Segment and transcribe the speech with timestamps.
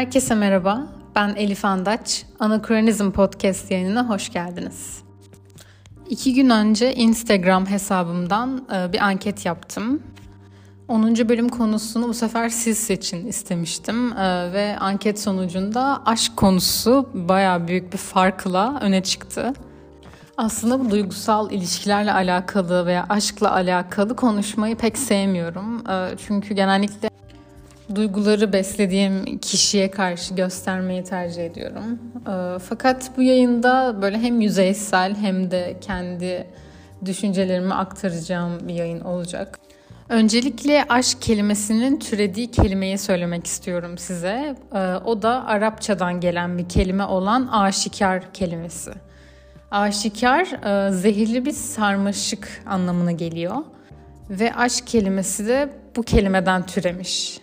[0.00, 0.86] Herkese merhaba.
[1.16, 2.26] Ben Elif Andaç.
[2.38, 5.02] Anakronizm Podcast yayınına hoş geldiniz.
[6.08, 10.02] İki gün önce Instagram hesabımdan e, bir anket yaptım.
[10.88, 11.14] 10.
[11.28, 17.92] bölüm konusunu bu sefer siz seçin istemiştim e, ve anket sonucunda aşk konusu baya büyük
[17.92, 19.52] bir farkla öne çıktı.
[20.36, 25.88] Aslında bu duygusal ilişkilerle alakalı veya aşkla alakalı konuşmayı pek sevmiyorum.
[25.90, 27.09] E, çünkü genellikle
[27.94, 31.98] duyguları beslediğim kişiye karşı göstermeyi tercih ediyorum.
[32.28, 36.46] Ee, fakat bu yayında böyle hem yüzeysel hem de kendi
[37.04, 39.58] düşüncelerimi aktaracağım bir yayın olacak.
[40.08, 44.56] Öncelikle aşk kelimesinin türediği kelimeyi söylemek istiyorum size.
[44.74, 48.90] Ee, o da Arapçadan gelen bir kelime olan aşikar kelimesi.
[49.70, 53.56] Aşikar e, zehirli bir sarmaşık anlamına geliyor.
[54.30, 57.40] Ve aşk kelimesi de bu kelimeden türemiş.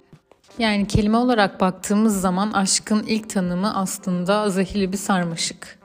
[0.59, 5.79] Yani kelime olarak baktığımız zaman aşkın ilk tanımı aslında zehirli bir sarmaşık.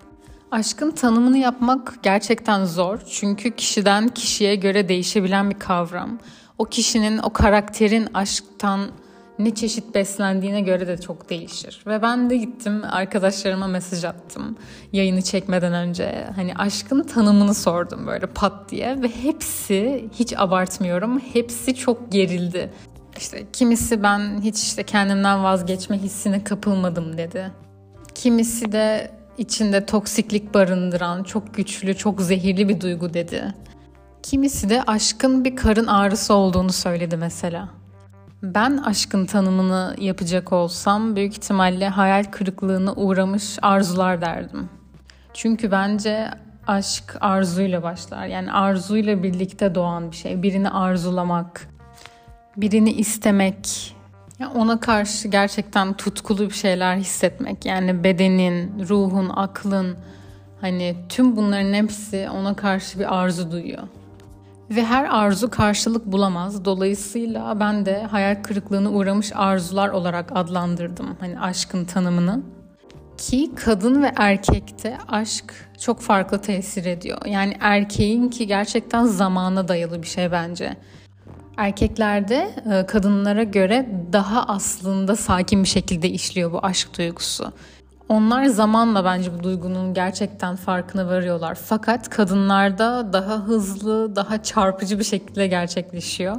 [0.50, 6.18] Aşkın tanımını yapmak gerçekten zor çünkü kişiden kişiye göre değişebilen bir kavram.
[6.58, 8.80] O kişinin, o karakterin aşktan
[9.38, 11.82] ne çeşit beslendiğine göre de çok değişir.
[11.86, 14.56] Ve ben de gittim arkadaşlarıma mesaj attım
[14.92, 16.28] yayını çekmeden önce.
[16.36, 22.70] Hani aşkın tanımını sordum böyle pat diye ve hepsi hiç abartmıyorum hepsi çok gerildi.
[23.16, 27.52] İşte kimisi ben hiç işte kendimden vazgeçme hissine kapılmadım dedi.
[28.14, 33.54] Kimisi de içinde toksiklik barındıran çok güçlü, çok zehirli bir duygu dedi.
[34.22, 37.68] Kimisi de aşkın bir karın ağrısı olduğunu söyledi mesela.
[38.42, 44.68] Ben aşkın tanımını yapacak olsam büyük ihtimalle hayal kırıklığına uğramış arzular derdim.
[45.34, 46.30] Çünkü bence
[46.66, 48.26] aşk arzuyla başlar.
[48.26, 50.42] Yani arzuyla birlikte doğan bir şey.
[50.42, 51.68] Birini arzulamak,
[52.56, 53.94] birini istemek,
[54.54, 57.66] ona karşı gerçekten tutkulu bir şeyler hissetmek.
[57.66, 59.96] Yani bedenin, ruhun, aklın
[60.60, 63.82] hani tüm bunların hepsi ona karşı bir arzu duyuyor.
[64.70, 66.64] Ve her arzu karşılık bulamaz.
[66.64, 72.42] Dolayısıyla ben de hayal kırıklığına uğramış arzular olarak adlandırdım hani aşkın tanımını.
[73.18, 77.26] Ki kadın ve erkekte aşk çok farklı tesir ediyor.
[77.26, 80.76] Yani erkeğin ki gerçekten zamana dayalı bir şey bence.
[81.56, 87.52] Erkeklerde e, kadınlara göre daha aslında sakin bir şekilde işliyor bu aşk duygusu.
[88.08, 91.58] Onlar zamanla bence bu duygunun gerçekten farkına varıyorlar.
[91.64, 96.36] Fakat kadınlarda daha hızlı, daha çarpıcı bir şekilde gerçekleşiyor.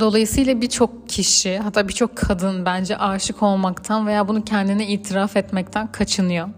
[0.00, 6.48] Dolayısıyla birçok kişi, hatta birçok kadın bence aşık olmaktan veya bunu kendine itiraf etmekten kaçınıyor.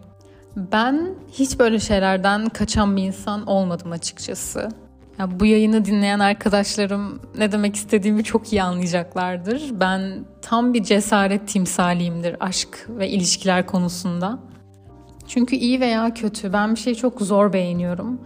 [0.56, 4.68] Ben hiç böyle şeylerden kaçan bir insan olmadım açıkçası.
[5.18, 9.80] Ya bu yayını dinleyen arkadaşlarım ne demek istediğimi çok iyi anlayacaklardır.
[9.80, 14.38] Ben tam bir cesaret timsaliyimdir aşk ve ilişkiler konusunda.
[15.28, 18.20] Çünkü iyi veya kötü ben bir şeyi çok zor beğeniyorum.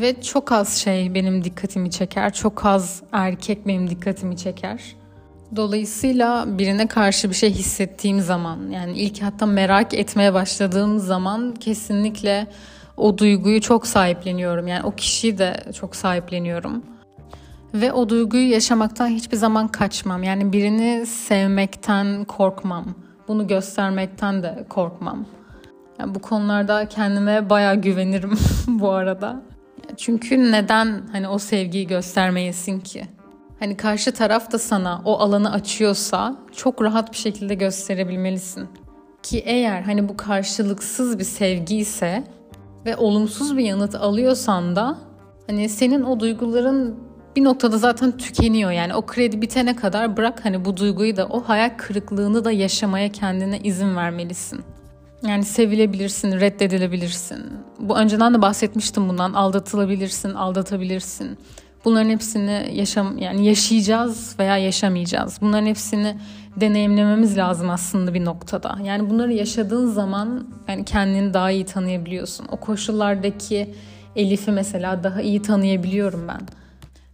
[0.00, 2.32] Ve çok az şey benim dikkatimi çeker.
[2.32, 4.80] Çok az erkek benim dikkatimi çeker.
[5.56, 12.46] Dolayısıyla birine karşı bir şey hissettiğim zaman yani ilk hatta merak etmeye başladığım zaman kesinlikle
[12.96, 14.66] o duyguyu çok sahipleniyorum.
[14.66, 16.82] Yani o kişiyi de çok sahipleniyorum.
[17.74, 20.22] Ve o duyguyu yaşamaktan hiçbir zaman kaçmam.
[20.22, 22.94] Yani birini sevmekten korkmam.
[23.28, 25.26] Bunu göstermekten de korkmam.
[25.98, 28.38] Yani bu konularda kendime bayağı güvenirim
[28.68, 29.42] bu arada.
[29.96, 33.06] Çünkü neden hani o sevgiyi göstermeyesin ki?
[33.60, 38.68] Hani karşı taraf da sana o alanı açıyorsa çok rahat bir şekilde gösterebilmelisin.
[39.22, 42.24] Ki eğer hani bu karşılıksız bir sevgi ise
[42.86, 44.98] ve olumsuz bir yanıt alıyorsan da
[45.46, 46.94] hani senin o duyguların
[47.36, 51.40] bir noktada zaten tükeniyor yani o kredi bitene kadar bırak hani bu duyguyu da o
[51.40, 54.60] hayal kırıklığını da yaşamaya kendine izin vermelisin.
[55.26, 57.42] Yani sevilebilirsin, reddedilebilirsin.
[57.78, 59.32] Bu önceden de bahsetmiştim bundan.
[59.32, 61.38] Aldatılabilirsin, aldatabilirsin.
[61.84, 65.38] Bunların hepsini yaşam yani yaşayacağız veya yaşamayacağız.
[65.40, 66.16] Bunların hepsini
[66.56, 68.78] deneyimlememiz lazım aslında bir noktada.
[68.84, 72.46] Yani bunları yaşadığın zaman yani kendini daha iyi tanıyabiliyorsun.
[72.50, 73.74] O koşullardaki
[74.16, 76.40] Elif'i mesela daha iyi tanıyabiliyorum ben.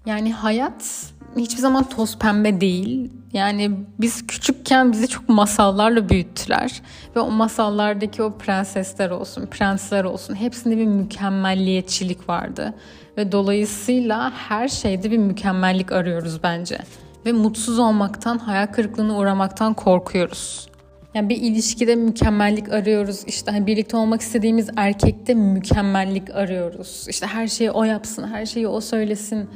[0.07, 3.11] Yani hayat hiçbir zaman toz pembe değil.
[3.33, 6.83] Yani biz küçükken bizi çok masallarla büyüttüler.
[7.17, 12.75] Ve o masallardaki o prensesler olsun, prensler olsun hepsinde bir mükemmelliyetçilik vardı.
[13.17, 16.79] Ve dolayısıyla her şeyde bir mükemmellik arıyoruz bence.
[17.27, 20.71] Ve mutsuz olmaktan, hayal kırıklığına uğramaktan korkuyoruz.
[21.15, 23.25] Yani bir ilişkide mükemmellik arıyoruz.
[23.27, 27.07] İşte hani birlikte olmak istediğimiz erkekte mükemmellik arıyoruz.
[27.09, 29.51] İşte her şeyi o yapsın, her şeyi o söylesin.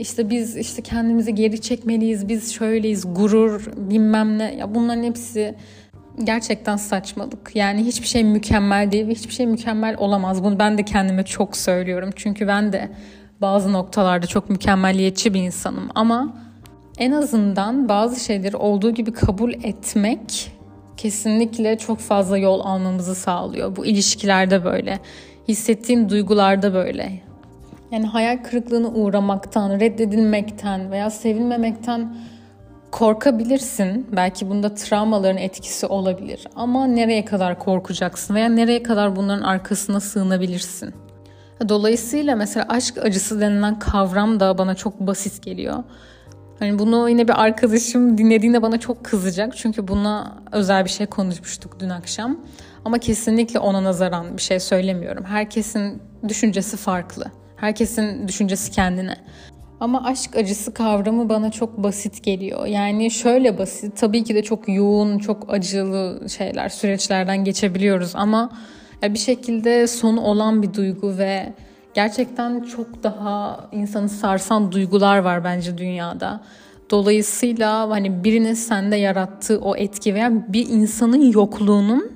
[0.00, 4.54] İşte biz işte kendimizi geri çekmeliyiz, biz şöyleyiz, gurur, bilmem ne.
[4.54, 5.54] Ya bunların hepsi
[6.24, 7.56] gerçekten saçmalık.
[7.56, 10.44] Yani hiçbir şey mükemmel değil ve hiçbir şey mükemmel olamaz.
[10.44, 12.10] Bunu ben de kendime çok söylüyorum.
[12.16, 12.90] Çünkü ben de
[13.40, 16.36] bazı noktalarda çok mükemmeliyetçi bir insanım ama
[16.98, 20.52] en azından bazı şeyleri olduğu gibi kabul etmek
[20.96, 23.76] kesinlikle çok fazla yol almamızı sağlıyor.
[23.76, 24.98] Bu ilişkilerde böyle,
[25.48, 27.29] hissettiğin duygularda böyle.
[27.92, 32.16] Yani hayal kırıklığına uğramaktan, reddedilmekten veya sevilmemekten
[32.90, 34.06] korkabilirsin.
[34.16, 36.46] Belki bunda travmaların etkisi olabilir.
[36.56, 40.94] Ama nereye kadar korkacaksın veya nereye kadar bunların arkasına sığınabilirsin?
[41.68, 45.84] Dolayısıyla mesela aşk acısı denilen kavram da bana çok basit geliyor.
[46.58, 49.56] Hani bunu yine bir arkadaşım dinlediğinde bana çok kızacak.
[49.56, 52.40] Çünkü buna özel bir şey konuşmuştuk dün akşam.
[52.84, 55.24] Ama kesinlikle ona nazaran bir şey söylemiyorum.
[55.24, 57.24] Herkesin düşüncesi farklı.
[57.60, 59.16] Herkesin düşüncesi kendine.
[59.80, 62.66] Ama aşk acısı kavramı bana çok basit geliyor.
[62.66, 68.50] Yani şöyle basit, tabii ki de çok yoğun, çok acılı şeyler, süreçlerden geçebiliyoruz ama
[69.02, 71.52] bir şekilde sonu olan bir duygu ve
[71.94, 76.40] gerçekten çok daha insanı sarsan duygular var bence dünyada.
[76.90, 82.12] Dolayısıyla hani birinin sende yarattığı o etki veya bir insanın yokluğunun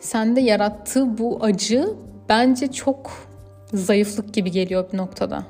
[0.00, 1.88] sende yarattığı bu acı
[2.28, 3.31] bence çok
[3.72, 5.42] zayıflık gibi geliyor bir noktada.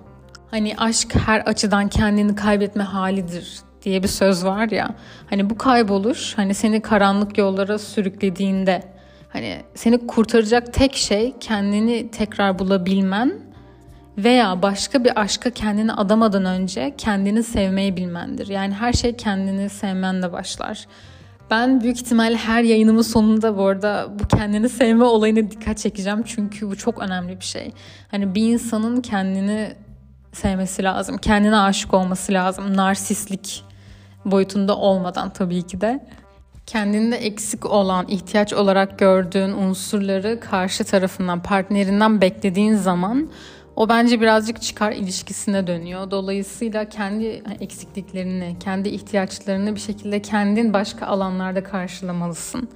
[0.51, 4.95] Hani aşk her açıdan kendini kaybetme halidir diye bir söz var ya.
[5.31, 8.83] Hani bu kayboluş hani seni karanlık yollara sürüklediğinde
[9.29, 13.33] hani seni kurtaracak tek şey kendini tekrar bulabilmen
[14.19, 18.49] veya başka bir aşka kendini adamadan önce kendini sevmeyi bilmendir.
[18.49, 20.87] Yani her şey kendini sevmenle başlar.
[21.53, 26.23] Ben büyük ihtimal her yayınımın sonunda bu arada bu kendini sevme olayına dikkat çekeceğim.
[26.27, 27.73] Çünkü bu çok önemli bir şey.
[28.11, 29.73] Hani bir insanın kendini
[30.33, 31.19] sevmesi lazım.
[31.19, 32.77] Kendine aşık olması lazım.
[32.77, 33.65] Narsistlik
[34.25, 36.07] boyutunda olmadan tabii ki de.
[36.67, 43.31] Kendinde eksik olan, ihtiyaç olarak gördüğün unsurları karşı tarafından, partnerinden beklediğin zaman
[43.77, 46.11] o bence birazcık çıkar ilişkisine dönüyor.
[46.11, 52.69] Dolayısıyla kendi eksikliklerini, kendi ihtiyaçlarını bir şekilde kendin başka alanlarda karşılamalısın.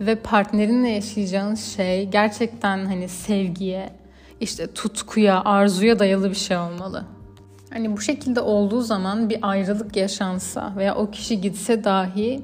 [0.00, 3.90] Ve partnerinle yaşayacağın şey gerçekten hani sevgiye,
[4.40, 7.04] işte tutkuya, arzuya dayalı bir şey olmalı.
[7.72, 12.42] Hani bu şekilde olduğu zaman bir ayrılık yaşansa veya o kişi gitse dahi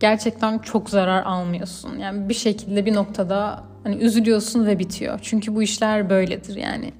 [0.00, 1.98] gerçekten çok zarar almıyorsun.
[1.98, 5.18] Yani bir şekilde bir noktada hani üzülüyorsun ve bitiyor.
[5.22, 6.92] Çünkü bu işler böyledir yani.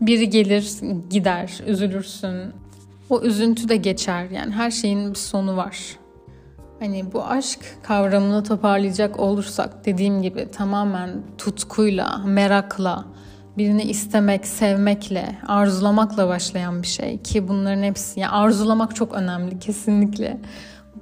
[0.00, 0.72] Biri gelir,
[1.10, 2.36] gider, üzülürsün.
[3.10, 4.30] O üzüntü de geçer.
[4.30, 5.78] Yani her şeyin bir sonu var.
[6.80, 13.04] Hani bu aşk kavramını toparlayacak olursak dediğim gibi tamamen tutkuyla, merakla,
[13.58, 20.40] birini istemek, sevmekle, arzulamakla başlayan bir şey ki bunların hepsi yani arzulamak çok önemli kesinlikle.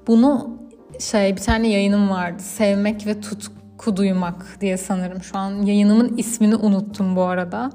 [0.07, 0.59] Bunu
[1.01, 2.43] şey bir tane yayınım vardı.
[2.43, 5.23] Sevmek ve tutku duymak diye sanırım.
[5.23, 7.71] Şu an yayınımın ismini unuttum bu arada.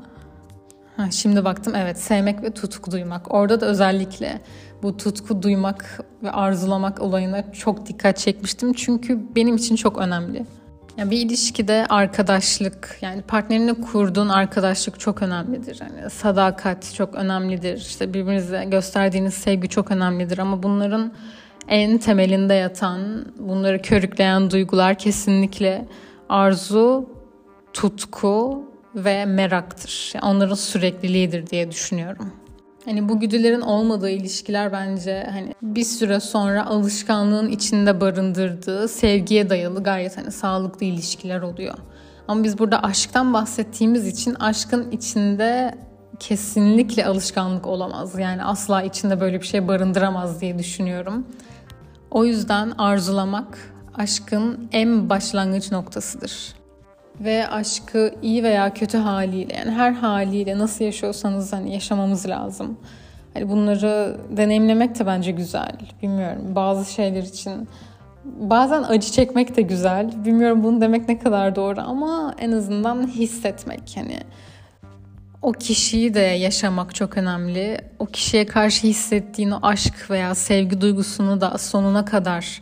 [1.00, 3.34] Ha, şimdi baktım evet sevmek ve tutku duymak.
[3.34, 4.42] Orada da özellikle
[4.84, 8.74] bu tutku duymak ve arzulamak olayına çok dikkat çekmiştim.
[8.74, 10.46] Çünkü benim için çok önemli.
[10.98, 15.80] Yani bir ilişkide arkadaşlık yani partnerini kurduğun arkadaşlık çok önemlidir.
[15.81, 17.78] Yani sadakat çok önemlidir.
[17.78, 21.12] İşte birbirinize gösterdiğiniz sevgi çok önemlidir ama bunların
[21.68, 25.88] en temelinde yatan, bunları körükleyen duygular kesinlikle
[26.29, 27.10] arzu,
[27.74, 28.69] tutku
[29.06, 30.12] ve meraktır.
[30.13, 32.34] Yani onların sürekliliğidir diye düşünüyorum.
[32.86, 39.84] Hani bu güdülerin olmadığı ilişkiler bence hani bir süre sonra alışkanlığın içinde barındırdığı sevgiye dayalı
[39.84, 41.75] gayet hani sağlıklı ilişkiler oluyor.
[42.27, 45.75] Ama biz burada aşktan bahsettiğimiz için aşkın içinde
[46.20, 48.20] kesinlikle alışkanlık olamaz.
[48.20, 51.27] Yani asla içinde böyle bir şey barındıramaz diye düşünüyorum.
[52.12, 56.59] O yüzden arzulamak aşkın en başlangıç noktasıdır
[57.20, 62.78] ve aşkı iyi veya kötü haliyle yani her haliyle nasıl yaşıyorsanız hani yaşamamız lazım.
[63.34, 65.72] Hani bunları deneyimlemek de bence güzel.
[66.02, 67.68] Bilmiyorum bazı şeyler için
[68.26, 70.26] bazen acı çekmek de güzel.
[70.26, 74.20] Bilmiyorum bunu demek ne kadar doğru ama en azından hissetmek hani
[75.42, 77.82] o kişiyi de yaşamak çok önemli.
[78.00, 82.62] O kişiye karşı hissettiğin o aşk veya sevgi duygusunu da sonuna kadar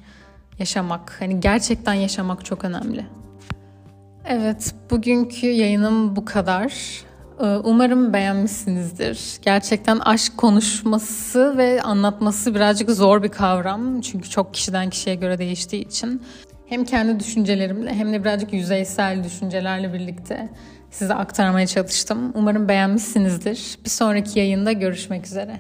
[0.60, 1.16] yaşamak.
[1.20, 3.06] Hani gerçekten yaşamak çok önemli.
[4.30, 6.74] Evet, bugünkü yayınım bu kadar.
[7.40, 9.38] Ee, umarım beğenmişsinizdir.
[9.42, 14.02] Gerçekten aşk konuşması ve anlatması birazcık zor bir kavram.
[14.02, 16.22] Çünkü çok kişiden kişiye göre değiştiği için.
[16.66, 20.50] Hem kendi düşüncelerimle hem de birazcık yüzeysel düşüncelerle birlikte
[20.92, 22.32] size aktarmaya çalıştım.
[22.36, 23.78] Umarım beğenmişsinizdir.
[23.86, 25.60] Bir sonraki yayında görüşmek üzere.